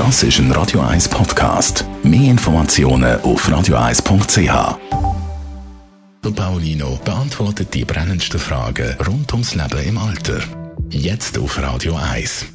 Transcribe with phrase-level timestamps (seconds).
[0.00, 1.84] Das ist ein Radio 1 Podcast.
[2.02, 4.78] Mehr Informationen auf radio1.ch.
[6.34, 10.40] Paulino beantwortet die brennendsten Fragen rund ums Leben im Alter.
[10.88, 12.46] Jetzt auf Radio 1.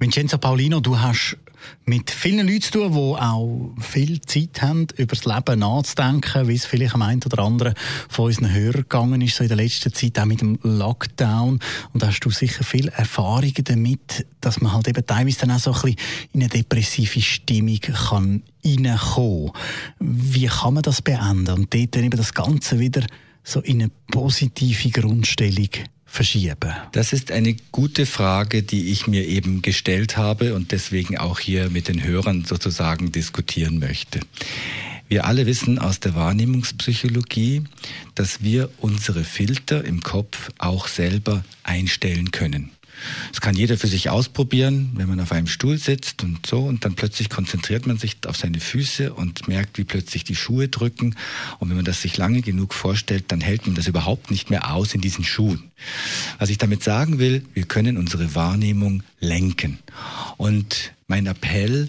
[0.00, 1.36] Vincenzo Paulino, du hast
[1.84, 6.54] mit vielen Leuten zu tun, die auch viel Zeit haben, über das Leben nachzudenken, wie
[6.54, 7.74] es vielleicht am einen oder anderen
[8.08, 11.58] von unseren Hörern gegangen ist, so in der letzten Zeit, auch mit dem Lockdown.
[11.92, 15.58] Und da hast du sicher viele Erfahrungen damit, dass man halt eben teilweise dann auch
[15.58, 15.96] so ein bisschen
[16.32, 19.52] in eine depressive Stimmung kann reinkommen.
[19.98, 23.04] Wie kann man das beenden und dort dann eben das Ganze wieder
[23.42, 25.70] so in eine positive Grundstellung
[26.08, 26.72] verschieben?
[26.92, 31.70] Das ist eine gute Frage, die ich mir eben gestellt habe und deswegen auch hier
[31.70, 34.20] mit den Hörern sozusagen diskutieren möchte.
[35.08, 37.64] Wir alle wissen aus der Wahrnehmungspsychologie,
[38.14, 42.72] dass wir unsere Filter im Kopf auch selber einstellen können.
[43.30, 46.84] Das kann jeder für sich ausprobieren, wenn man auf einem Stuhl sitzt und so und
[46.84, 51.14] dann plötzlich konzentriert man sich auf seine Füße und merkt, wie plötzlich die Schuhe drücken.
[51.58, 54.72] Und wenn man das sich lange genug vorstellt, dann hält man das überhaupt nicht mehr
[54.72, 55.70] aus in diesen Schuhen.
[56.38, 59.78] Was ich damit sagen will, wir können unsere Wahrnehmung lenken.
[60.36, 61.88] Und mein Appell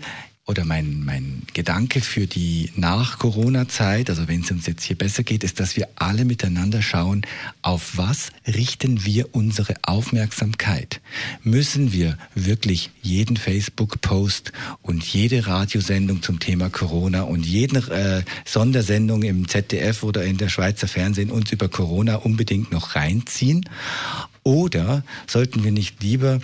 [0.49, 5.43] oder mein, mein Gedanke für die Nach-Corona-Zeit, also wenn es uns jetzt hier besser geht,
[5.43, 7.21] ist, dass wir alle miteinander schauen,
[7.61, 11.01] auf was richten wir unsere Aufmerksamkeit?
[11.43, 19.21] Müssen wir wirklich jeden Facebook-Post und jede Radiosendung zum Thema Corona und jede äh, Sondersendung
[19.21, 23.69] im ZDF oder in der Schweizer Fernsehen uns über Corona unbedingt noch reinziehen?
[24.41, 26.39] Oder sollten wir nicht lieber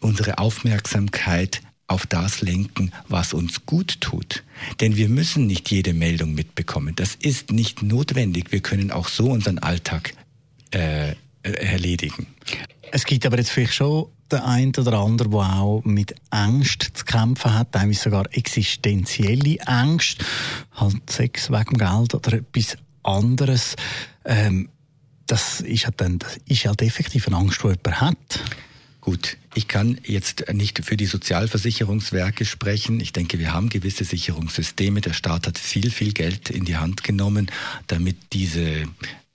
[0.00, 4.44] unsere Aufmerksamkeit auf das lenken, was uns gut tut.
[4.80, 6.94] Denn wir müssen nicht jede Meldung mitbekommen.
[6.94, 8.52] Das ist nicht notwendig.
[8.52, 10.12] Wir können auch so unseren Alltag
[10.70, 12.26] äh, erledigen.
[12.92, 17.04] Es gibt aber jetzt vielleicht schon der ein oder andere, der auch mit Angst zu
[17.04, 20.24] kämpfen hat, teilweise sogar existenzielle Angst,
[20.74, 23.76] halt Sex wegen Geld oder etwas anderes.
[24.24, 24.68] Ähm,
[25.26, 28.40] das ist halt dann, das ist halt effektiv eine Angst, die jemand hat.
[29.08, 33.00] Gut, ich kann jetzt nicht für die Sozialversicherungswerke sprechen.
[33.00, 35.00] Ich denke, wir haben gewisse Sicherungssysteme.
[35.00, 37.50] Der Staat hat viel, viel Geld in die Hand genommen,
[37.86, 38.86] damit diese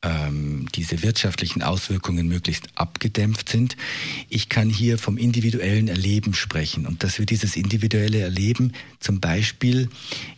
[0.04, 3.78] ähm, diese wirtschaftlichen Auswirkungen möglichst abgedämpft sind.
[4.30, 9.90] Ich kann hier vom individuellen Erleben sprechen und dass wir dieses individuelle Erleben zum Beispiel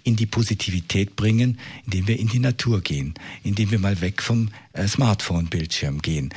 [0.03, 4.49] in die Positivität bringen, indem wir in die Natur gehen, indem wir mal weg vom
[4.73, 6.29] äh, Smartphone-Bildschirm gehen,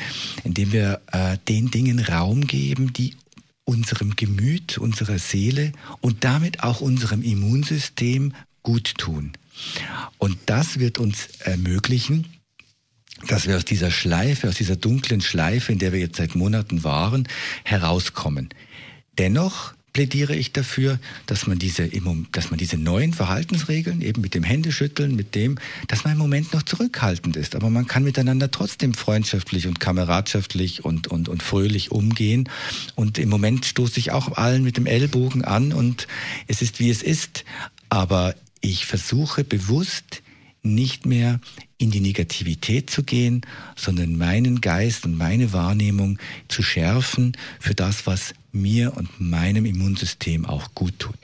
[0.44, 3.14] indem wir äh, den Dingen Raum geben, die
[3.64, 9.32] unserem Gemüt, unserer Seele und damit auch unserem Immunsystem gut tun.
[10.16, 12.26] Und das wird uns ermöglichen,
[13.28, 16.84] dass wir aus dieser Schleife, aus dieser dunklen Schleife, in der wir jetzt seit Monaten
[16.84, 17.28] waren,
[17.64, 18.48] herauskommen.
[19.18, 21.90] Dennoch plädiere ich dafür, dass man diese,
[22.30, 26.52] dass man diese neuen Verhaltensregeln, eben mit dem Händeschütteln, mit dem, dass man im Moment
[26.52, 27.56] noch zurückhaltend ist.
[27.56, 32.48] Aber man kann miteinander trotzdem freundschaftlich und kameradschaftlich und, und, und fröhlich umgehen.
[32.94, 36.06] Und im Moment stoße ich auch allen mit dem Ellbogen an und
[36.46, 37.44] es ist, wie es ist.
[37.88, 40.22] Aber ich versuche bewusst,
[40.62, 41.40] nicht mehr
[41.78, 43.42] in die Negativität zu gehen,
[43.76, 50.44] sondern meinen Geist und meine Wahrnehmung zu schärfen für das, was mir und meinem Immunsystem
[50.44, 51.14] auch gut tut.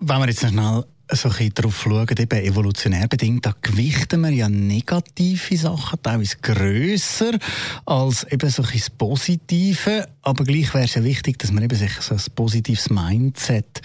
[0.00, 4.30] Wenn wir jetzt noch so ein bisschen darauf schauen, eben evolutionär bedingt, da gewichten wir
[4.30, 7.38] ja negative Sachen teilweise grösser
[7.84, 10.08] als eben so ein Positive.
[10.22, 13.82] Aber gleich wäre es ja wichtig, dass man eben sich so ein positives Mindset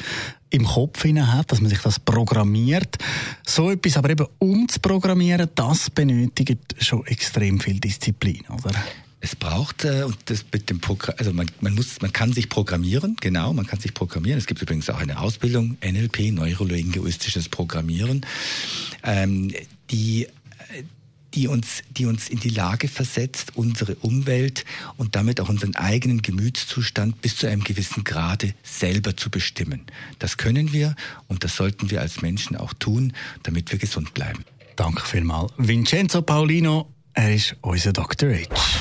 [0.49, 2.97] im Kopf hat, dass man sich das programmiert.
[3.45, 8.73] So etwas aber eben umzuprogrammieren, das benötigt schon extrem viel Disziplin, oder?
[9.21, 12.49] Es braucht äh, und das mit dem Programm, also man, man muss, man kann sich
[12.49, 14.37] programmieren, genau, man kann sich programmieren.
[14.37, 18.25] Es gibt übrigens auch eine Ausbildung NLP, neurolinguistisches Programmieren,
[19.03, 19.53] ähm,
[19.91, 20.27] die
[21.33, 24.65] die uns, die uns in die Lage versetzt, unsere Umwelt
[24.97, 29.83] und damit auch unseren eigenen Gemütszustand bis zu einem gewissen Grade selber zu bestimmen.
[30.19, 30.95] Das können wir
[31.27, 33.13] und das sollten wir als Menschen auch tun,
[33.43, 34.43] damit wir gesund bleiben.
[34.75, 35.51] Danke vielmals.
[35.57, 38.33] Vincenzo Paulino, er ist unser Dr.
[38.33, 38.80] H.